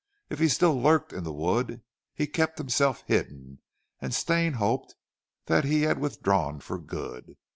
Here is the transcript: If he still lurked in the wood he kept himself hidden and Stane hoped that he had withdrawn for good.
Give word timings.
If 0.31 0.39
he 0.39 0.47
still 0.47 0.81
lurked 0.81 1.13
in 1.13 1.23
the 1.25 1.31
wood 1.31 1.83
he 2.15 2.25
kept 2.25 2.57
himself 2.57 3.03
hidden 3.05 3.59
and 3.99 4.15
Stane 4.15 4.53
hoped 4.53 4.95
that 5.45 5.63
he 5.63 5.83
had 5.83 5.99
withdrawn 5.99 6.59
for 6.59 6.79
good. 6.79 7.35